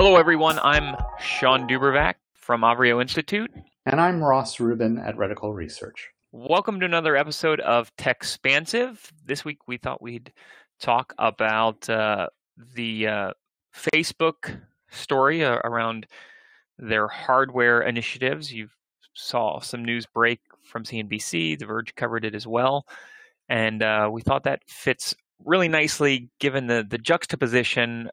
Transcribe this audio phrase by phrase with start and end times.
[0.00, 0.60] Hello, everyone.
[0.60, 3.50] I'm Sean Dubravac from Avrio Institute.
[3.84, 6.10] And I'm Ross Rubin at Reticle Research.
[6.30, 9.10] Welcome to another episode of Techspansive.
[9.24, 10.32] This week we thought we'd
[10.80, 12.28] talk about uh,
[12.76, 13.32] the uh,
[13.74, 16.06] Facebook story uh, around
[16.78, 18.52] their hardware initiatives.
[18.52, 18.68] You
[19.14, 22.86] saw some news break from CNBC, The Verge covered it as well.
[23.48, 28.10] And uh, we thought that fits really nicely given the, the juxtaposition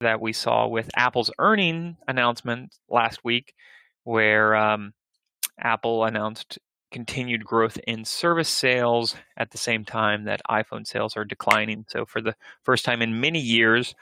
[0.00, 3.54] that we saw with Apple's earning announcement last week,
[4.04, 4.92] where um,
[5.58, 6.58] Apple announced
[6.90, 11.84] continued growth in service sales at the same time that iPhone sales are declining.
[11.88, 13.94] So, for the first time in many years,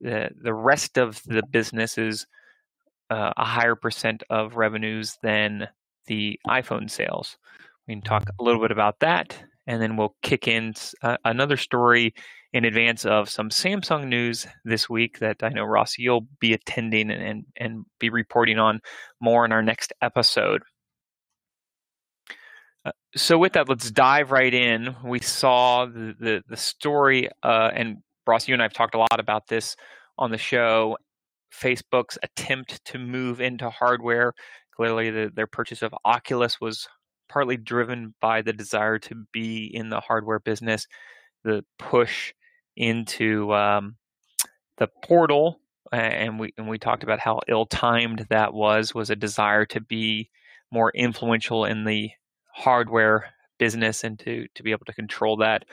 [0.00, 2.26] the, the rest of the business is
[3.10, 5.68] uh, a higher percent of revenues than
[6.06, 7.36] the iPhone sales.
[7.88, 11.56] We can talk a little bit about that, and then we'll kick in uh, another
[11.56, 12.14] story
[12.52, 17.10] in advance of some Samsung news this week that I know Ross you'll be attending
[17.10, 18.80] and, and, be reporting on
[19.20, 20.62] more in our next episode.
[22.84, 24.96] Uh, so with that, let's dive right in.
[25.04, 28.98] We saw the the, the story, uh, and Ross, you and I have talked a
[28.98, 29.76] lot about this
[30.18, 30.96] on the show.
[31.52, 34.32] Facebook's attempt to move into hardware.
[34.76, 36.88] Clearly, the, their purchase of Oculus was
[37.28, 40.86] partly driven by the desire to be in the hardware business.
[41.44, 42.32] The push
[42.76, 43.96] into um,
[44.78, 45.60] the portal,
[45.92, 48.94] and we and we talked about how ill-timed that was.
[48.94, 50.30] Was a desire to be
[50.70, 52.10] more influential in the
[52.52, 55.64] hardware business and to to be able to control that.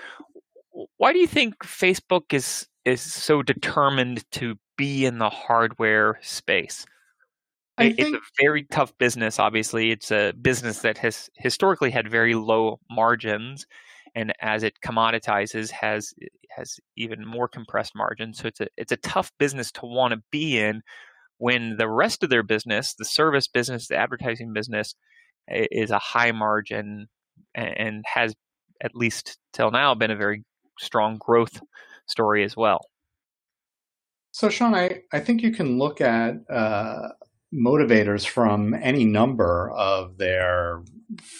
[0.98, 6.86] Why do you think Facebook is is so determined to be in the hardware space?
[7.78, 8.16] I it's think...
[8.16, 9.39] a very tough business.
[9.39, 13.67] Obviously, it's a business that has historically had very low margins,
[14.18, 16.12] and as it commoditizes, has
[16.50, 18.39] has even more compressed margins.
[18.39, 20.82] So it's a it's a tough business to want to be in
[21.38, 24.95] when the rest of their business, the service business, the advertising business,
[25.48, 27.08] is a high margin
[27.54, 28.33] and has
[28.82, 30.44] at least till now been a very
[30.80, 31.61] strong growth
[32.08, 32.82] story as well.
[34.32, 37.10] So, Sean, I, I think you can look at uh,
[37.54, 40.84] motivators from any number of their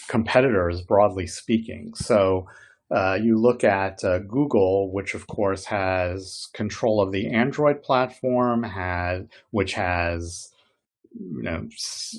[0.08, 1.92] competitors, broadly speaking.
[1.94, 2.46] So,
[2.90, 8.62] uh, you look at uh, Google, which of course has control of the Android platform,
[8.62, 10.50] had which has
[11.12, 11.68] you know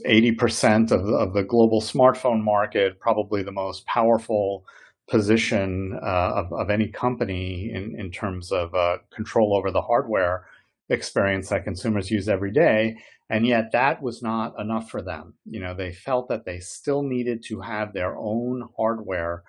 [0.05, 4.65] 80% of, of the global smartphone market, probably the most powerful
[5.09, 10.45] position uh, of, of any company in, in terms of uh, control over the hardware
[10.89, 12.97] experience that consumers use every day.
[13.29, 15.33] And yet that was not enough for them.
[15.45, 19.43] You know, they felt that they still needed to have their own hardware,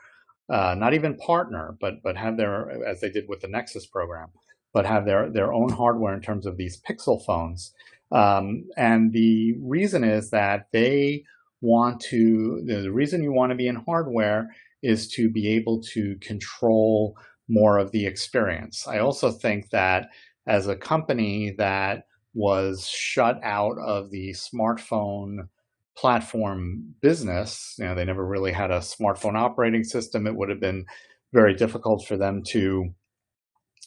[0.51, 4.29] uh, not even partner, but but have their, as they did with the Nexus program,
[4.73, 7.73] but have their their own hardware in terms of these Pixel phones.
[8.13, 11.25] Um, and the reason is that they
[11.61, 14.51] want to, the reason you want to be in hardware
[14.83, 17.17] is to be able to control
[17.49, 18.89] more of the experience.
[18.89, 20.09] I also think that
[20.47, 25.49] as a company that was shut out of the smartphone
[25.97, 30.27] platform business, you know, they never really had a smartphone operating system.
[30.27, 30.87] It would have been
[31.33, 32.95] very difficult for them to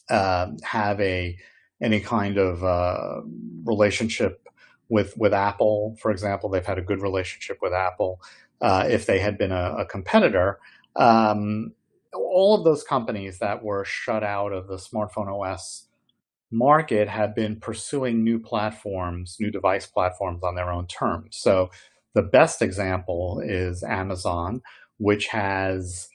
[0.10, 1.38] uh, have a
[1.82, 3.22] any kind of uh,
[3.66, 4.48] relationship
[4.90, 6.50] with with Apple, for example.
[6.50, 8.22] They've had a good relationship with Apple.
[8.62, 10.60] Uh, if they had been a, a competitor,
[10.96, 11.74] um,
[12.14, 15.88] all of those companies that were shut out of the smartphone OS
[16.52, 21.36] market have been pursuing new platforms, new device platforms on their own terms.
[21.36, 21.72] So
[22.16, 24.62] the best example is Amazon,
[24.98, 26.10] which has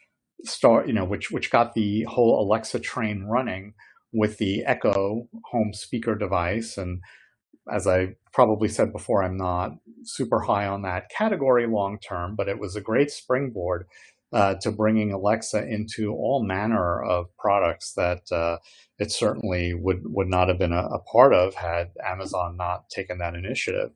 [0.45, 3.75] start, you know, which which got the whole Alexa train running
[4.13, 6.79] with the Echo home speaker device.
[6.79, 7.01] And
[7.73, 9.73] as I probably said before, I'm not
[10.05, 13.87] super high on that category long term, but it was a great springboard
[14.33, 18.59] uh, to bringing Alexa into all manner of products that uh,
[18.99, 23.19] it certainly would, would not have been a, a, part of had Amazon not taken
[23.19, 23.91] that initiative.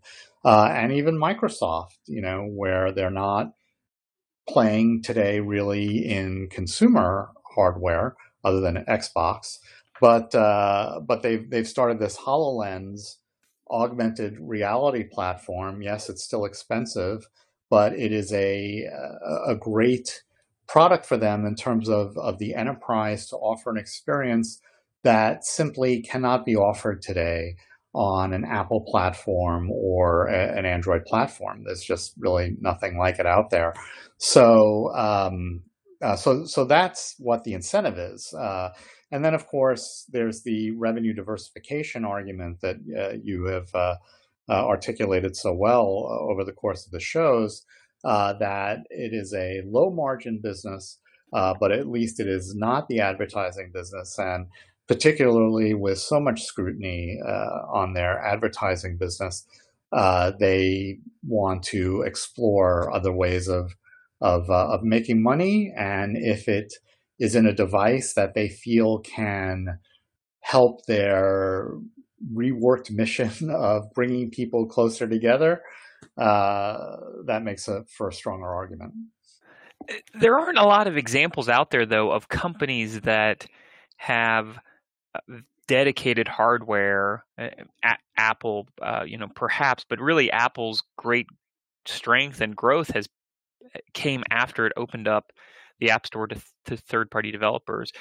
[0.45, 3.53] Uh, and even Microsoft, you know, where they're not
[4.49, 9.59] playing today really in consumer hardware other than Xbox,
[10.01, 13.19] but uh, but they've they've started this Hololens
[13.71, 15.81] augmented reality platform.
[15.81, 17.29] Yes, it's still expensive,
[17.73, 18.85] but it is a
[19.47, 20.25] a great
[20.69, 24.61] product for them in terms of of the enterprise to offer an experience
[25.05, 27.57] that simply cannot be offered today
[27.95, 31.65] on an Apple platform or a, an Android platform.
[31.65, 33.73] There's just really nothing like it out there.
[34.19, 35.63] So um,
[36.03, 38.35] uh, so so that's what the incentive is.
[38.35, 38.69] Uh,
[39.11, 43.97] and then, of course, there's the revenue diversification argument that uh, you have uh,
[44.49, 47.65] Uh, articulated so well uh, over the course of the shows
[48.05, 50.99] uh, that it is a low margin business,
[51.33, 54.19] but at least it is not the advertising business.
[54.19, 54.47] And
[54.89, 57.21] particularly with so much scrutiny
[57.73, 59.47] on their advertising business,
[60.41, 63.77] they want to explore other ways of
[64.23, 65.73] of, uh, of making money.
[65.77, 66.73] And if it
[67.19, 69.79] is in a device that they feel can
[70.41, 71.69] help their
[72.35, 75.63] reworked mission of bringing people closer together,
[76.19, 76.97] uh,
[77.27, 78.93] that makes it for a stronger argument.
[80.15, 83.47] There aren't a lot of examples out there, though, of companies that
[83.97, 84.59] have
[85.15, 87.25] uh, dedicated hardware.
[87.37, 87.49] Uh,
[88.17, 91.27] Apple, uh, you know, perhaps, but really, Apple's great
[91.87, 93.09] strength and growth has
[93.95, 95.33] came after it opened up
[95.81, 97.93] the App Store to, to third-party developers.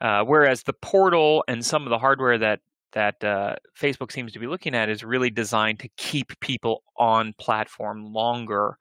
[0.00, 2.60] Uh, whereas the portal and some of the hardware that
[2.92, 7.34] that uh, Facebook seems to be looking at is really designed to keep people on
[7.38, 8.76] platform longer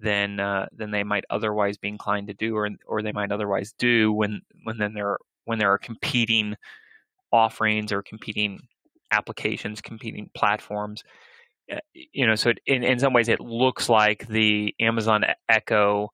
[0.00, 3.74] than uh, than they might otherwise be inclined to do, or or they might otherwise
[3.78, 6.54] do when when then there when there are competing
[7.32, 8.60] offerings or competing
[9.12, 11.04] applications, competing platforms.
[11.72, 16.10] Uh, you know, so it, in in some ways it looks like the Amazon Echo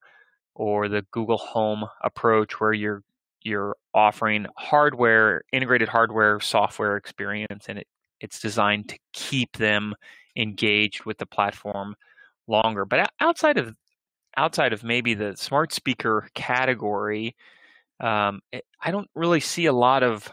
[0.53, 3.03] or the Google Home approach, where you're
[3.43, 7.87] you're offering hardware, integrated hardware, software experience, and it
[8.19, 9.95] it's designed to keep them
[10.35, 11.95] engaged with the platform
[12.47, 12.85] longer.
[12.85, 13.75] But outside of
[14.37, 17.35] outside of maybe the smart speaker category,
[17.99, 20.31] um, it, I don't really see a lot of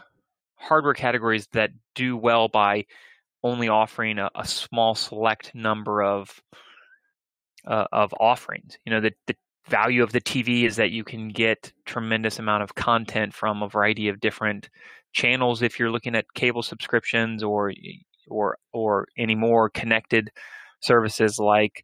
[0.55, 2.85] hardware categories that do well by
[3.43, 6.41] only offering a, a small select number of
[7.65, 8.77] uh, of offerings.
[8.85, 9.35] You know, the, the
[9.67, 13.69] value of the TV is that you can get tremendous amount of content from a
[13.69, 14.69] variety of different
[15.13, 17.73] channels if you're looking at cable subscriptions or
[18.29, 20.31] or or any more connected
[20.81, 21.83] services like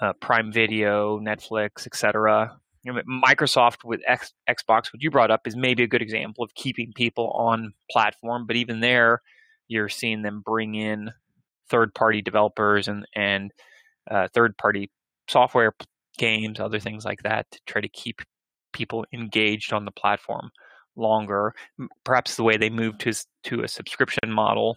[0.00, 2.56] uh, Prime Video, Netflix, etc.
[2.82, 6.44] You know, Microsoft with X, Xbox, what you brought up, is maybe a good example
[6.44, 8.46] of keeping people on platform.
[8.46, 9.22] But even there,
[9.68, 11.10] you're seeing them bring in
[11.70, 13.52] third party developers and and
[14.10, 14.90] uh, third party
[15.28, 15.72] software
[16.18, 18.22] games, other things like that to try to keep
[18.72, 20.50] people engaged on the platform
[20.96, 21.54] longer.
[22.04, 23.12] Perhaps the way they move to
[23.44, 24.76] to a subscription model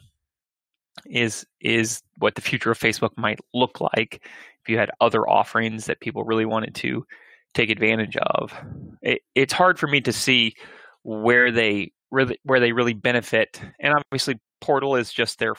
[1.06, 4.22] is is what the future of Facebook might look like
[4.62, 7.06] if you had other offerings that people really wanted to
[7.54, 8.54] take advantage of.
[9.02, 10.54] It, it's hard for me to see
[11.04, 15.54] where they really where they really benefit, and obviously portal is just their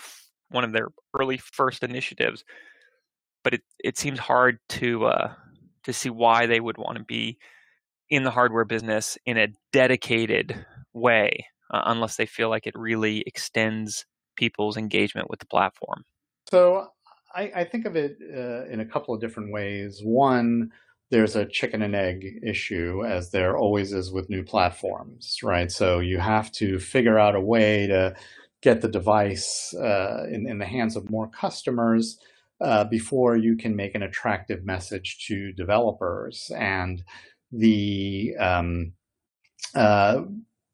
[0.51, 0.89] one of their
[1.19, 2.43] early first initiatives
[3.49, 5.33] but it, it seems hard to uh,
[5.85, 7.39] to see why they would want to be
[8.11, 13.23] in the hardware business in a dedicated way uh, unless they feel like it really
[13.27, 16.05] extends people's engagement with the platform
[16.51, 16.89] so
[17.35, 20.71] i, I think of it uh, in a couple of different ways one
[21.11, 25.71] there's a chicken and egg issue, as there always is with new platforms, right?
[25.71, 28.15] So you have to figure out a way to
[28.61, 32.19] get the device uh, in, in, the hands of more customers
[32.61, 36.51] uh, before you can make an attractive message to developers.
[36.57, 37.03] And
[37.53, 38.93] the, um,
[39.75, 40.23] uh,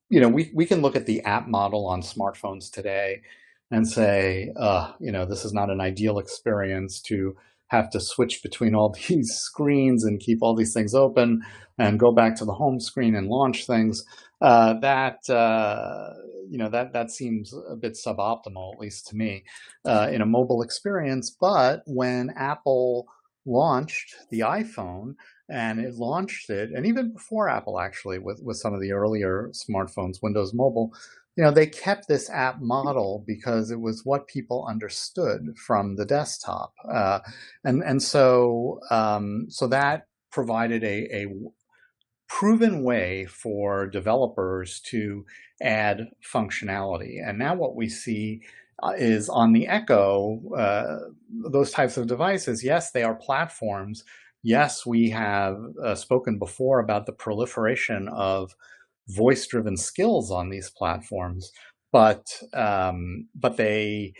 [0.09, 3.23] you know, we, we can look at the app model on smartphones today
[3.71, 7.37] and say, uh, you know, this is not an ideal experience to
[7.69, 11.43] have to switch between all these screens and keep all these things open
[11.79, 14.05] and go back to the home screen and launch things.
[14.45, 16.11] Uh, that uh,
[16.51, 19.43] you know that that seems a bit suboptimal, at least to me,
[19.87, 21.31] uh, in a mobile experience.
[21.31, 23.07] But when Apple
[23.47, 25.15] launched the iPhone
[25.49, 29.51] and it launched it, and even before Apple actually, with with some of the earlier
[29.55, 30.93] smartphones, Windows Mobile,
[31.37, 36.05] you know, they kept this app model because it was what people understood from the
[36.05, 37.21] desktop, uh,
[37.65, 41.27] and and so um, so that provided a, a
[42.41, 45.25] proven way for developers to
[45.63, 47.15] add functionality.
[47.25, 48.43] And now what we see
[48.83, 51.11] uh, is on the Echo, uh,
[51.53, 54.03] those types of devices, yes, they are platforms.
[54.43, 58.57] Yes, we have uh, spoken before about the proliferation of
[59.07, 61.53] voice-driven skills on these platforms,
[61.93, 64.13] but um, but they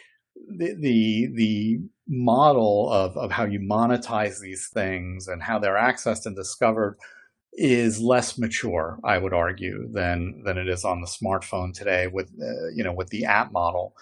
[0.57, 6.27] the, the the model of of how you monetize these things and how they're accessed
[6.27, 6.97] and discovered
[7.57, 12.31] is less mature, I would argue, than than it is on the smartphone today with
[12.41, 13.95] uh, you know with the app model.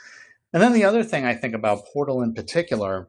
[0.52, 3.08] And then the other thing I think about Portal in particular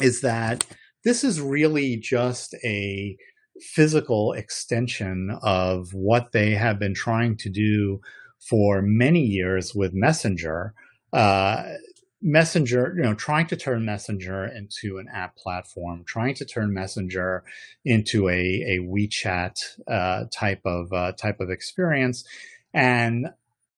[0.00, 0.64] is that
[1.04, 3.16] this is really just a
[3.60, 8.00] physical extension of what they have been trying to do
[8.40, 10.74] for many years with Messenger.
[11.12, 11.64] Uh,
[12.26, 17.44] Messenger, you know, trying to turn Messenger into an app platform, trying to turn Messenger
[17.84, 22.24] into a, a WeChat uh, type of uh, type of experience,
[22.72, 23.28] and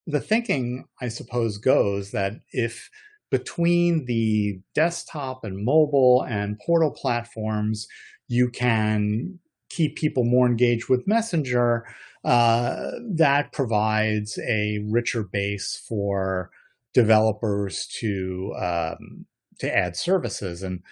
[0.06, 2.88] the thinking, I suppose, goes that if
[3.30, 7.88] between the desktop and mobile and portal platforms,
[8.28, 11.84] you can keep people more engaged with Messenger,
[12.24, 16.50] uh, that provides a richer base for
[16.96, 19.26] developers to um,
[19.58, 20.62] to add services.
[20.62, 20.82] And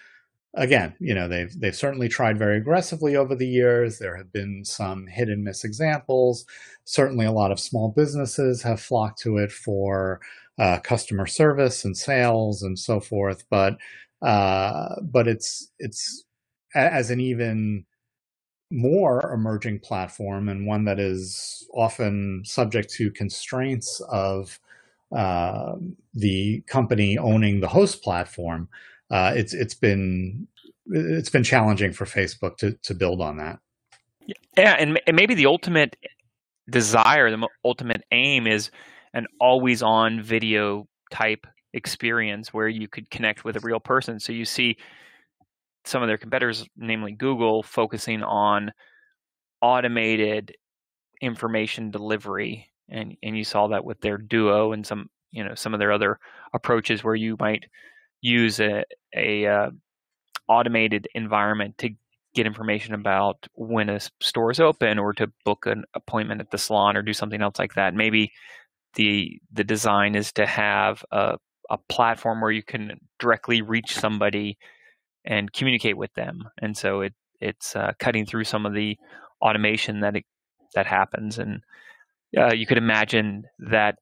[0.55, 3.99] again, you know, they've they've certainly tried very aggressively over the years.
[3.99, 6.45] There have been some hit and miss examples.
[6.85, 10.21] Certainly, a lot of small businesses have flocked to it for
[10.59, 13.45] uh, customer service and sales and so forth.
[13.51, 13.79] But
[14.23, 16.25] uh, but it's it's
[16.75, 17.87] as an even
[18.71, 24.61] more emerging platform and one that is often subject to constraints of
[25.15, 25.77] uh,
[26.13, 28.69] the company owning the host platform,
[29.11, 30.47] uh, it's it's been
[30.87, 33.59] it's been challenging for Facebook to to build on that.
[34.57, 35.97] Yeah, and, and maybe the ultimate
[36.71, 38.71] desire, the ultimate aim is
[39.13, 44.19] an always on video type experience where you could connect with a real person.
[44.19, 44.77] So you see
[45.85, 48.73] some of their competitors, namely Google, focusing on
[49.61, 50.55] automated
[51.21, 55.75] information delivery, and and you saw that with their Duo and some you know some
[55.75, 56.19] of their other
[56.53, 57.65] approaches where you might
[58.21, 59.71] use a a uh,
[60.49, 61.91] automated environment to
[62.35, 66.59] get information about when a store is open or to book an appointment at the
[66.59, 67.95] salon or do something else like that.
[67.95, 68.33] Maybe
[68.95, 71.39] the the design is to have a
[71.71, 74.59] a platform where you can directly reach somebody
[75.25, 76.45] and communicate with them.
[76.61, 78.97] And so it it's uh, cutting through some of the
[79.41, 80.25] automation that it,
[80.75, 81.39] that happens.
[81.39, 81.63] And
[82.37, 83.97] uh, you could imagine that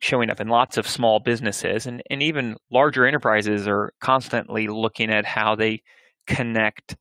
[0.00, 5.10] showing up in lots of small businesses and, and even larger enterprises are constantly looking
[5.10, 5.82] at how they
[6.26, 6.96] connect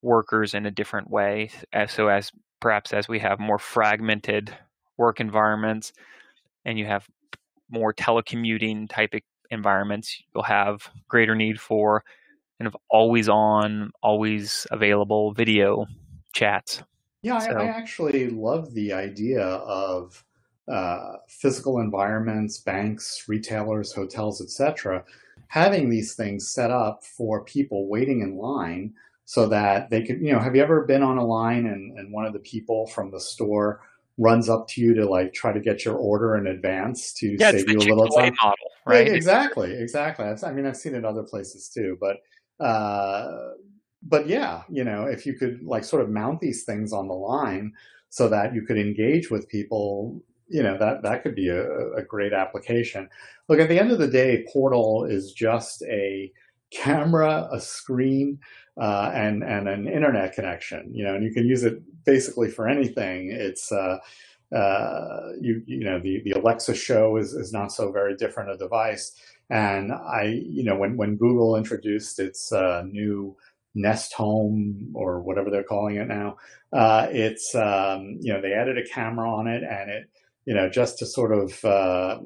[0.00, 1.50] workers in a different way.
[1.72, 4.56] As, so as perhaps as we have more fragmented
[4.96, 5.92] work environments
[6.64, 7.06] and you have
[7.70, 9.14] more telecommuting type
[9.50, 12.04] environments, you'll have greater need for
[12.58, 15.86] kind of always on, always available video
[16.32, 16.82] chats.
[17.24, 17.52] Yeah, so.
[17.52, 20.22] I, I, actually love the idea of
[20.68, 25.04] uh, physical environments, banks, retailers, hotels, etc.,
[25.48, 28.92] having these things set up for people waiting in line
[29.24, 32.12] so that they could, you know, have you ever been on a line and, and
[32.12, 33.80] one of the people from the store
[34.18, 37.50] runs up to you to like try to get your order in advance to yeah,
[37.50, 38.34] save you a little time?
[38.42, 39.06] model, right?
[39.06, 39.14] right?
[39.14, 40.26] Exactly, exactly.
[40.26, 42.18] I mean, I've seen it other places too, but
[42.64, 43.52] uh,
[44.06, 47.14] but yeah, you know, if you could like sort of mount these things on the
[47.14, 47.72] line
[48.10, 52.02] so that you could engage with people, you know, that that could be a, a
[52.02, 53.08] great application.
[53.48, 56.30] Look, at the end of the day, Portal is just a
[56.70, 58.38] camera, a screen,
[58.80, 60.90] uh, and and an internet connection.
[60.92, 63.30] You know, and you can use it basically for anything.
[63.30, 63.98] It's uh,
[64.54, 68.56] uh, you you know the the Alexa show is is not so very different a
[68.58, 69.12] device.
[69.50, 73.36] And I, you know, when, when Google introduced its uh, new
[73.74, 76.36] Nest Home or whatever they're calling it now,
[76.72, 80.10] uh, it's, um, you know, they added a camera on it and it,
[80.44, 82.18] you know, just to sort of uh,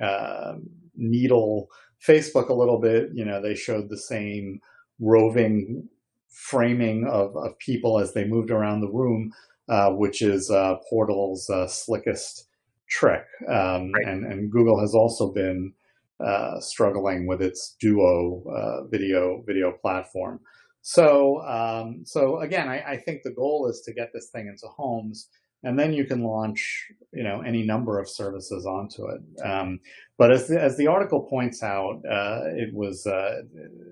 [0.00, 0.54] uh
[0.96, 1.68] needle
[2.06, 4.60] Facebook a little bit, you know, they showed the same
[5.00, 5.88] roving
[6.30, 9.32] framing of, of people as they moved around the room,
[9.68, 12.48] uh, which is uh, Portal's slickest
[12.88, 13.24] trick.
[13.48, 14.06] Um, right.
[14.06, 15.72] and, and Google has also been
[16.20, 20.40] uh, struggling with its Duo uh, video video platform.
[20.86, 24.66] So um, so again, I, I, think the goal is to get this thing into
[24.66, 25.30] homes,
[25.62, 29.22] and then you can launch you know any number of services onto it.
[29.42, 29.80] Um,
[30.18, 33.40] but as the, as the article points out, uh, it was uh,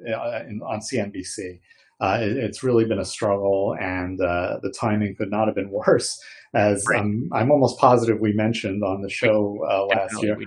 [0.05, 1.61] in, on CNBC.
[1.99, 5.71] Uh, it, it's really been a struggle, and uh, the timing could not have been
[5.87, 6.23] worse.
[6.55, 7.01] As right.
[7.01, 10.39] I'm, I'm almost positive we mentioned on the show uh, last year.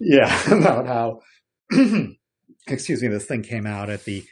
[0.00, 1.20] Yeah, about how,
[2.68, 4.22] excuse me, this thing came out at the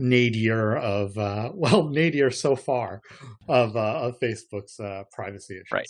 [0.00, 3.00] nadir of uh, well nadir so far
[3.48, 5.72] of uh, of Facebook's uh, privacy issues.
[5.72, 5.88] Right.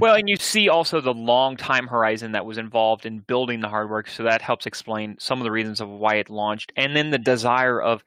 [0.00, 3.68] well, and you see also the long time horizon that was involved in building the
[3.68, 7.10] hardware, so that helps explain some of the reasons of why it launched, and then
[7.10, 8.02] the desire of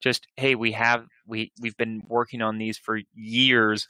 [0.00, 3.88] just hey, we have we we've been working on these for years,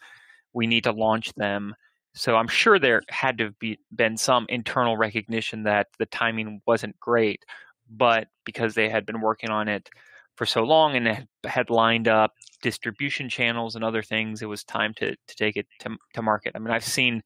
[0.53, 1.75] we need to launch them
[2.17, 6.99] so I'm sure there had to be been some internal recognition that the timing wasn't
[6.99, 7.45] great,
[7.91, 9.91] but because they had been working on it
[10.37, 14.95] for so long and had lined up distribution channels and other things, it was time
[14.95, 16.53] to to take it to, to market.
[16.55, 17.23] I mean, I've seen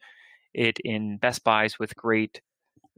[0.55, 2.41] it in Best Buys with great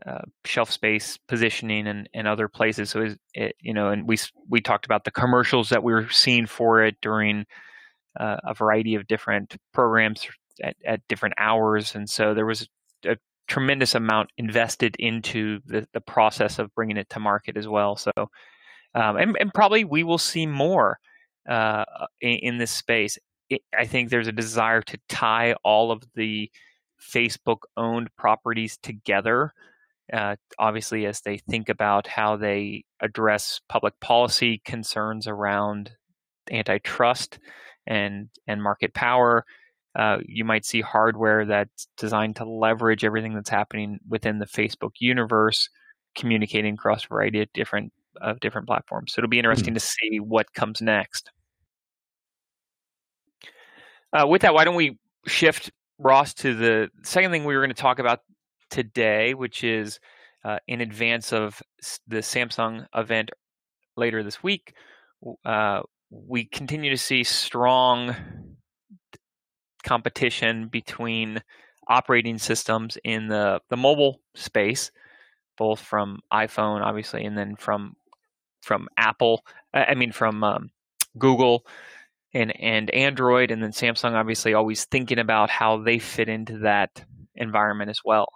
[0.07, 2.91] uh, shelf space positioning and, and other places.
[2.91, 4.17] So it, it, you know, and we
[4.49, 7.45] we talked about the commercials that we were seeing for it during
[8.19, 10.27] uh, a variety of different programs
[10.63, 12.69] at, at different hours, and so there was
[13.05, 13.17] a
[13.49, 17.97] tremendous amount invested into the, the process of bringing it to market as well.
[17.97, 18.11] So,
[18.95, 20.99] um, and, and probably we will see more
[21.49, 21.85] uh,
[22.21, 23.19] in, in, this space.
[23.49, 26.51] It, I think there's a desire to tie all of the
[27.01, 29.53] Facebook owned properties together.
[30.13, 35.93] Uh, obviously, as they think about how they address public policy concerns around
[36.51, 37.39] antitrust
[37.87, 39.45] and and market power,
[39.99, 44.93] uh, you might see hardware that's designed to leverage everything that's happening within the Facebook
[44.99, 45.69] universe,
[46.15, 49.13] communicating across a variety of different of different platforms.
[49.13, 49.75] So it'll be interesting mm-hmm.
[49.75, 51.31] to see what comes next.
[54.13, 57.75] Uh, with that, why don't we shift Ross to the second thing we were going
[57.75, 58.21] to talk about
[58.71, 60.01] today, which is
[60.45, 61.63] uh, in advance of
[62.09, 63.31] the Samsung event
[63.97, 64.75] later this week.
[65.45, 68.15] Uh, we continue to see strong
[69.85, 71.43] competition between
[71.89, 74.91] operating systems in the, the mobile space,
[75.57, 77.95] both from iPhone, obviously, and then from
[78.63, 79.45] from Apple.
[79.75, 80.71] I mean, from um,
[81.19, 81.67] Google
[82.33, 84.15] and and Android, and then Samsung.
[84.15, 87.05] Obviously, always thinking about how they fit into that
[87.35, 88.29] environment as well.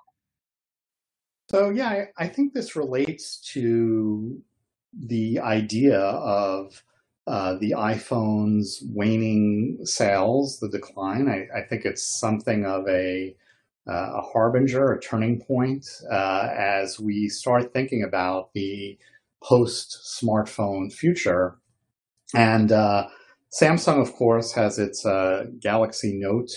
[1.51, 4.43] So yeah, I, I think this relates to
[4.93, 6.83] the idea of
[7.27, 11.29] uh, the iPhone's waning sales, the decline.
[11.29, 13.35] I, I think it's something of a,
[13.89, 18.99] uh, a harbinger, a turning point uh, as we start thinking about the
[19.47, 21.57] post smartphone future.
[22.35, 23.07] And uh,
[23.53, 26.51] Samsung, of course, has its uh, Galaxy Note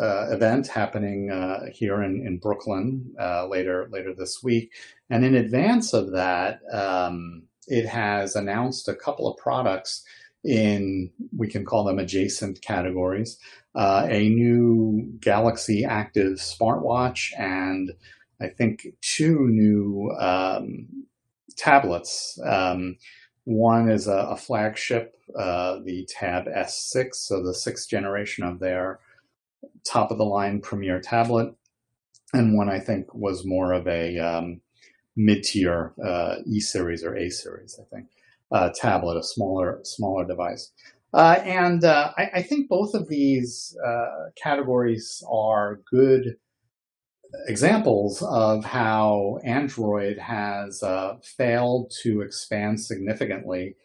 [0.00, 1.28] event happening
[1.72, 3.12] here in, in Brooklyn
[3.48, 4.72] later later this week.
[5.10, 10.04] And in advance of that, um, it has announced a couple of products
[10.44, 13.38] in, we can call them adjacent categories,
[13.74, 17.92] uh, a new Galaxy Active smartwatch and
[18.40, 21.06] I think two new um,
[21.58, 22.38] tablets.
[22.44, 22.96] Um,
[23.44, 29.00] one is a, a flagship, uh, the Tab S6, so the sixth generation of their
[29.86, 31.54] top of the line Premier tablet.
[32.32, 34.60] And one I think was more of a um,
[35.16, 38.08] mid-tier uh, E series or A series, I think,
[38.52, 40.70] uh, tablet, a smaller smaller device.
[41.14, 46.36] Uh, and uh, I, I, think both of these uh, categories are good
[47.46, 53.76] examples of how Android has uh, failed to expand significantly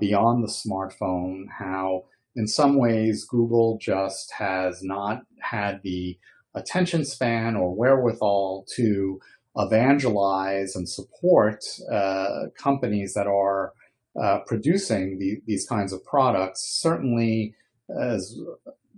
[0.00, 1.44] beyond the smartphone.
[1.58, 6.18] How, in some ways, Google just has not had the
[6.54, 9.20] attention span or wherewithal to
[9.56, 13.72] evangelize and support uh, companies that are
[14.20, 16.60] uh, producing the, these kinds of products.
[16.80, 17.54] Certainly,
[18.00, 18.36] as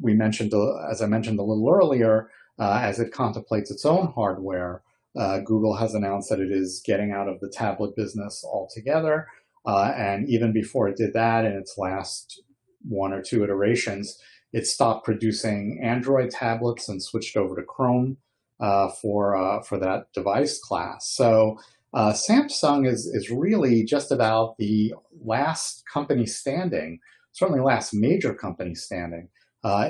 [0.00, 0.52] we mentioned,
[0.90, 2.28] as I mentioned a little earlier, uh,
[2.70, 4.82] as it contemplates its own hardware,
[5.16, 9.26] uh, Google has announced that it is getting out of the tablet business altogether.
[9.66, 12.42] Uh, and even before it did that, in its last
[12.88, 14.18] one or two iterations,
[14.52, 18.16] it stopped producing Android tablets and switched over to Chrome
[18.60, 21.08] uh, for uh, for that device class.
[21.08, 21.58] So
[21.94, 24.94] uh, Samsung is is really just about the
[25.24, 27.00] last company standing,
[27.32, 29.41] certainly last major company standing uh,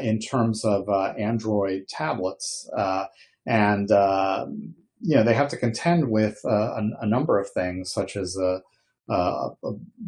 [0.03, 3.07] in terms of uh, Android tablets, uh,
[3.47, 3.91] and
[5.01, 8.61] you know they have to contend with a, a, number of things such as a,
[9.09, 9.51] a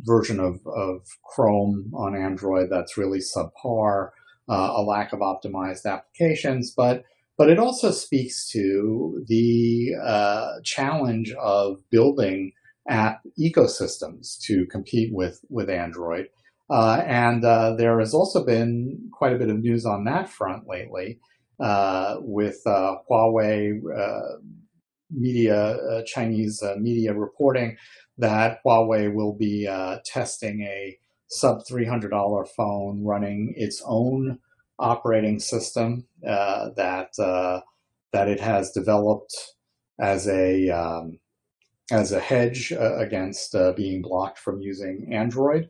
[0.03, 4.11] version of, of, Chrome on Android that's really subpar,
[4.49, 7.05] a lack of optimized applications, but
[7.37, 12.53] but it also speaks to the uh, challenge of building
[12.89, 16.29] app ecosystems to compete with with Android.
[16.71, 20.67] Uh, and uh, there has also been quite a bit of news on that front
[20.67, 21.19] lately
[21.61, 24.39] uh, with uh, Huawei uh,
[25.11, 27.77] media, Chinese media reporting
[28.19, 29.69] that Huawei will be
[30.05, 30.99] testing a
[31.29, 34.39] sub $300 phone running its own
[34.79, 37.61] operating system uh, that uh,
[38.13, 39.35] that it has developed
[40.01, 41.19] as a um,
[41.91, 45.69] as a hedge uh, against uh, being blocked from using Android.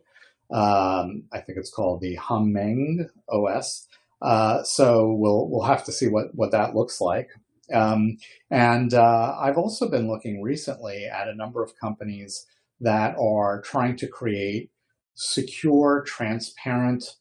[0.51, 3.87] Um, I think it's called the Hongmeng OS.
[4.21, 7.29] Uh, so we'll we'll have to see what what that looks like.
[7.73, 8.17] Um,
[8.51, 12.45] and uh, I've also been looking recently at a number of companies
[12.81, 14.69] that are trying to create
[15.15, 17.15] secure, transparent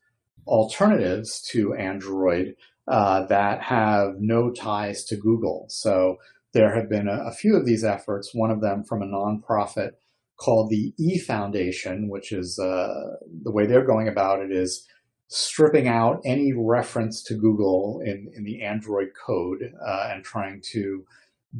[0.47, 2.57] alternatives to Android
[2.89, 5.67] uh, that have no ties to Google.
[5.69, 6.17] So
[6.53, 9.93] there have been a, a, few of these efforts, one of them from a nonprofit
[10.37, 14.87] called the E Foundation, which is uh, the way they're going about it is
[15.29, 21.05] stripping out any reference to Google in, in the Android code uh, and trying to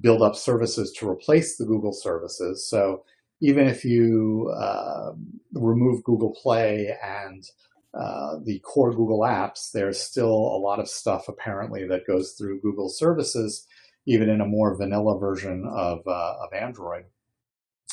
[0.01, 2.69] build up services to replace the Google services.
[2.69, 3.05] So
[3.41, 5.13] even if you uh,
[5.53, 7.45] remove Google Play and
[7.95, 12.61] uh, the core Google apps, there's still a lot of stuff apparently that goes through
[12.61, 13.67] Google services,
[14.07, 17.05] even in a more vanilla version of, uh, of Android.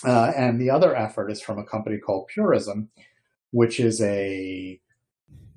[0.03, 2.89] Uh, and the other effort is from a company called Purism,
[3.51, 4.79] which is a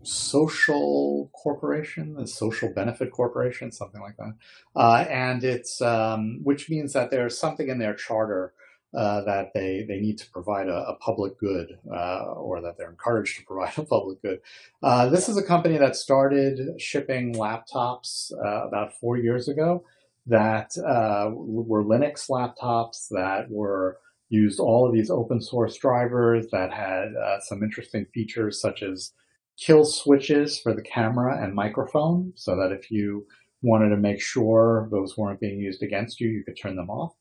[0.03, 4.35] social corporation, a social benefit corporation, something like that.
[4.77, 8.53] Uh, and it's, um, which means that there's something in their charter
[8.95, 12.91] uh, that they, they need to provide a, a public good uh, or that they're
[12.91, 14.41] encouraged to provide a public good.
[14.83, 19.85] Uh, this is a company that started shipping laptops uh, about four years ago
[20.27, 23.99] that were Linux laptops that were
[24.35, 29.13] used all of these open source drivers that had some interesting features such as
[29.59, 33.27] kill switches for the camera and microphone so that if you
[33.63, 37.15] wanted to make sure those weren't being used against you, you could turn them off.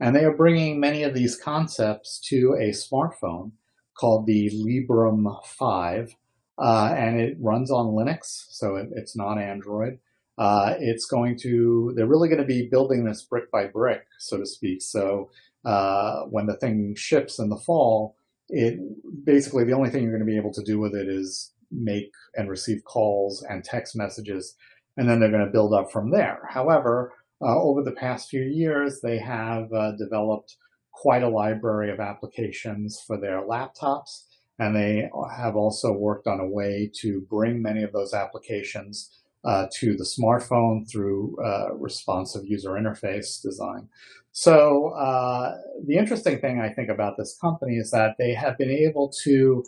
[0.00, 3.52] And they are bringing many of these concepts to a smartphone
[3.96, 6.16] called the Librem 5.
[6.56, 9.98] Uh, and it runs on Linux, so it, it's not Android.
[10.36, 14.36] Uh, it's going to, they're really going to be building this brick by brick, so
[14.36, 14.82] to speak.
[14.82, 15.30] So
[15.64, 18.16] uh, when the thing ships in the fall,
[18.48, 18.78] it
[19.24, 22.12] basically the only thing you're going to be able to do with it is make
[22.36, 24.54] and receive calls and text messages,
[24.96, 26.48] and then they're going to build up from there.
[26.50, 30.56] However, uh, over the past few years, they have uh, developed
[30.92, 34.24] quite a library of applications for their laptops,
[34.58, 39.10] and they have also worked on a way to bring many of those applications
[39.44, 43.88] uh, to the smartphone through uh, responsive user interface design.
[44.36, 48.70] So uh, the interesting thing I think about this company is that they have been
[48.70, 49.62] able to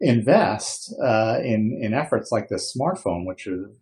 [0.00, 3.76] invest uh, in in efforts like this smartphone, which has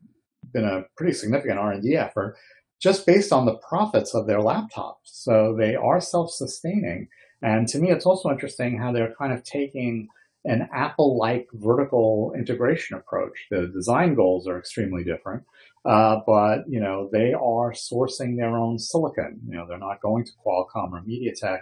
[0.50, 2.38] been a pretty significant R and D effort,
[2.80, 5.04] just based on the profits of their laptops.
[5.04, 7.08] So they are self-sustaining.
[7.42, 10.08] And to me, it's also interesting how they're kind of taking
[10.44, 13.46] an Apple-like vertical integration approach.
[13.50, 15.44] The design goals are extremely different,
[15.84, 19.40] uh, but you know they are sourcing their own silicon.
[19.46, 21.60] You know they're not going to Qualcomm or MediaTek.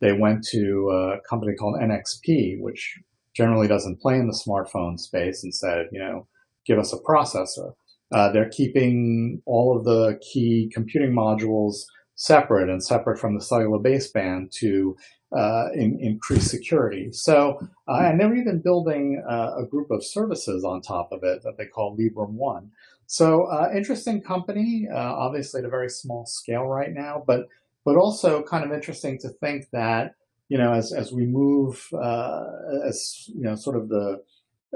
[0.00, 2.98] They went to a company called NXP, which
[3.34, 6.26] generally doesn't play in the smartphone space and said, you know,
[6.66, 7.72] give us a processor.
[8.12, 11.82] Uh, they're keeping all of the key computing modules
[12.14, 14.96] separate and separate from the cellular baseband to
[15.36, 17.12] uh, in, increased security.
[17.12, 21.42] So, uh, and they're even building uh, a group of services on top of it
[21.42, 22.70] that they call Librem One.
[23.06, 27.48] So, uh, interesting company, uh, obviously at a very small scale right now, but
[27.84, 30.14] but also kind of interesting to think that
[30.48, 32.44] you know, as as we move, uh,
[32.86, 34.22] as you know, sort of the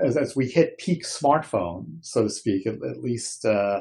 [0.03, 3.81] as as we hit peak smartphone, so to speak, at, at least uh,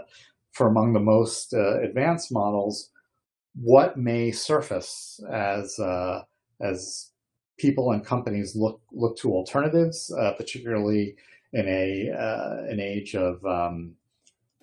[0.54, 2.92] for among the most advanced models,
[3.56, 6.24] what may surface as uh,
[6.62, 7.12] as
[7.58, 11.16] people and companies look look to alternatives, uh, particularly
[11.54, 13.94] in a uh, an age of um,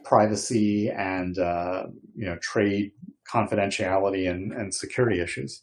[0.04, 2.92] privacy and you know trade
[3.30, 5.62] confidentiality and, and security issues.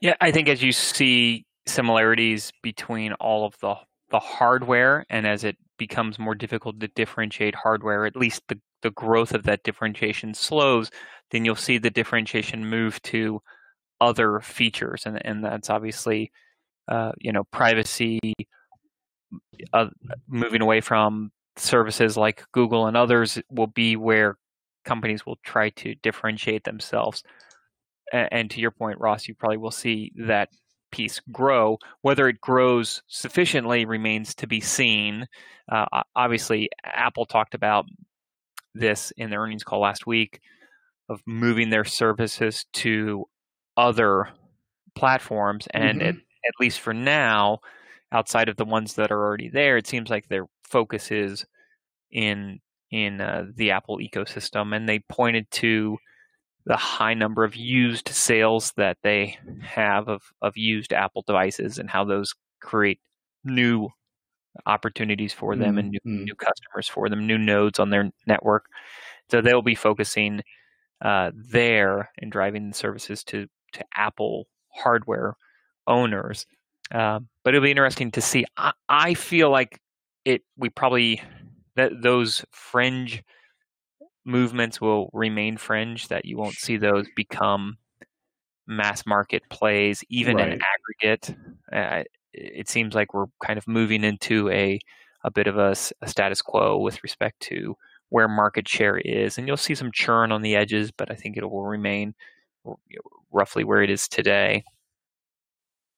[0.00, 3.74] Yeah, I think as you see similarities between all of the
[4.10, 8.90] the hardware and as it becomes more difficult to differentiate hardware, at least the, the
[8.92, 10.90] growth of that differentiation slows,
[11.30, 13.40] then you'll see the differentiation move to
[14.00, 15.02] other features.
[15.06, 16.32] And, and that's obviously,
[16.88, 18.20] uh, you know, privacy,
[19.72, 19.86] uh,
[20.28, 24.36] moving away from services like Google and others will be where
[24.84, 27.22] companies will try to differentiate themselves
[28.12, 30.50] and to your point, Ross, you probably will see that
[30.90, 31.78] piece grow.
[32.02, 35.26] Whether it grows sufficiently remains to be seen.
[35.70, 37.86] Uh, obviously, Apple talked about
[38.74, 40.40] this in their earnings call last week
[41.08, 43.24] of moving their services to
[43.76, 44.28] other
[44.94, 46.08] platforms, and mm-hmm.
[46.08, 47.58] at, at least for now,
[48.12, 51.44] outside of the ones that are already there, it seems like their focus is
[52.10, 52.60] in
[52.90, 55.98] in uh, the Apple ecosystem, and they pointed to
[56.66, 61.88] the high number of used sales that they have of, of used Apple devices and
[61.88, 62.98] how those create
[63.44, 63.88] new
[64.66, 65.78] opportunities for them mm-hmm.
[65.78, 66.24] and new, mm-hmm.
[66.24, 68.66] new customers for them, new nodes on their network.
[69.30, 70.42] So they'll be focusing
[71.04, 75.36] uh, there and driving the services to, to Apple hardware
[75.86, 76.46] owners.
[76.92, 78.44] Um, but it'll be interesting to see.
[78.56, 79.80] I, I feel like
[80.24, 80.42] it.
[80.56, 81.22] We probably
[81.74, 83.22] that those fringe
[84.24, 86.08] movements will remain fringe.
[86.08, 87.78] That you won't see those become
[88.66, 90.52] mass market plays, even right.
[90.52, 90.60] in
[91.02, 91.36] aggregate.
[91.72, 94.78] Uh, it seems like we're kind of moving into a
[95.24, 97.76] a bit of a, a, status quo with respect to
[98.10, 101.36] where market share is, and you'll see some churn on the edges, but I think
[101.36, 102.14] it will remain
[103.36, 104.64] roughly where it is today.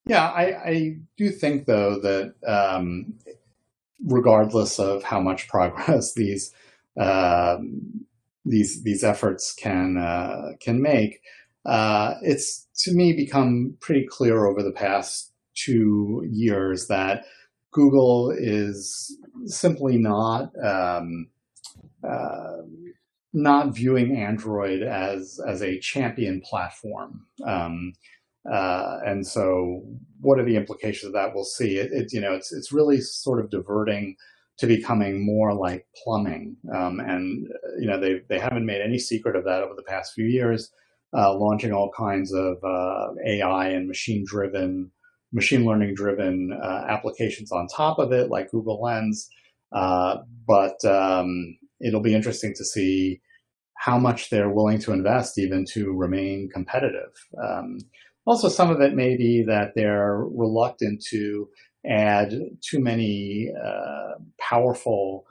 [0.07, 3.15] Yeah, I, I do think though that um,
[4.05, 6.53] regardless of how much progress these
[6.99, 8.05] um,
[8.45, 11.21] these these efforts can uh, can make,
[11.67, 17.25] uh, it's to me become pretty clear over the past two years that
[17.73, 21.29] Google is simply not um,
[22.09, 22.63] uh,
[23.33, 27.27] not viewing Android as as a champion platform.
[27.45, 27.93] Um,
[28.51, 29.83] uh, and so,
[30.21, 31.35] what are the implications of that?
[31.35, 31.77] We'll see.
[31.77, 34.17] It, it, you know, it's it's really sort of diverting
[34.59, 36.57] to becoming more like plumbing.
[36.75, 37.47] Um, and
[37.79, 40.71] you know, they they haven't made any secret of that over the past few years,
[41.17, 44.91] uh, launching all kinds of uh, AI and machine driven,
[45.33, 49.29] machine learning driven uh, applications on top of it, like Google Lens.
[49.73, 53.21] Uh, but um, it'll be interesting to see
[53.75, 57.13] how much they're willing to invest even to remain competitive.
[57.43, 57.79] Um,
[58.27, 61.49] also, some of it may be that they're reluctant to
[61.87, 65.25] add too many uh, powerful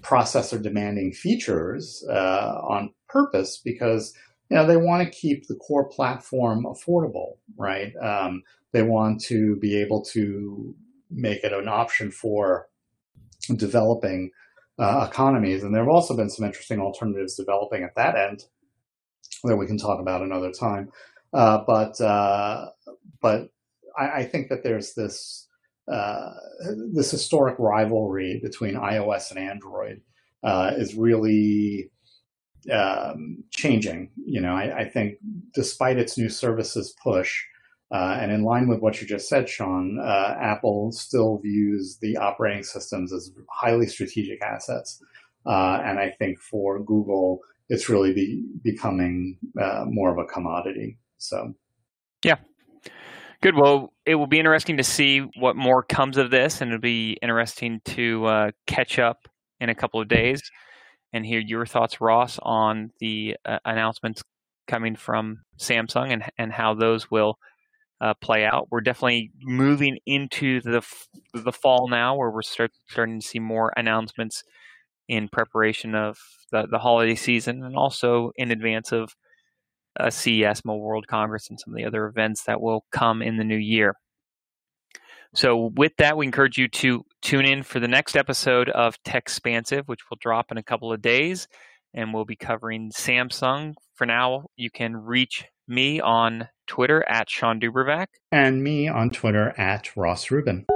[0.00, 4.14] processor demanding features uh, on purpose because
[4.48, 7.92] you know they want to keep the core platform affordable, right?
[7.96, 10.74] Um, they want to be able to
[11.10, 12.68] make it an option for
[13.56, 14.30] developing
[14.78, 15.62] uh, economies.
[15.62, 18.44] And there have also been some interesting alternatives developing at that end
[19.44, 20.90] that we can talk about another time.
[21.32, 22.66] Uh, but uh,
[23.20, 23.50] but
[23.98, 25.46] I, I, think that there's this
[25.92, 26.30] uh,
[26.94, 30.00] this historic rivalry between iOS and Android
[30.42, 31.90] uh, is really
[32.72, 34.10] um, changing.
[34.16, 35.18] You know, I, I, think
[35.54, 37.44] despite its new services push,
[37.90, 42.16] uh, and in line with what you just said, Sean, uh, Apple still views the
[42.18, 45.02] operating systems as highly strategic assets.
[45.46, 50.98] Uh, and I think for Google, it's really be, becoming uh, more of a commodity.
[51.16, 51.54] So,
[52.22, 52.36] yeah.
[53.40, 53.54] Good.
[53.54, 57.16] Well, it will be interesting to see what more comes of this, and it'll be
[57.22, 59.28] interesting to uh, catch up
[59.60, 60.42] in a couple of days
[61.12, 64.22] and hear your thoughts, Ross, on the uh, announcements
[64.66, 67.38] coming from Samsung and and how those will
[68.00, 68.68] uh, play out.
[68.70, 70.82] We're definitely moving into the
[71.34, 74.44] the fall now, where we're start, starting to see more announcements
[75.08, 76.18] in preparation of
[76.52, 79.14] the, the holiday season, and also in advance of
[79.98, 83.36] uh, CES, Mobile World Congress, and some of the other events that will come in
[83.36, 83.94] the new year.
[85.34, 89.82] So, with that, we encourage you to tune in for the next episode of Techspansive,
[89.86, 91.48] which will drop in a couple of days,
[91.92, 93.74] and we'll be covering Samsung.
[93.94, 98.06] For now, you can reach me on Twitter at Sean Dubravac.
[98.32, 100.66] And me on Twitter at Ross Rubin.